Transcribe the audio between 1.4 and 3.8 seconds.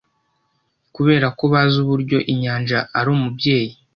bazi uburyo inyanja ari umubyeyi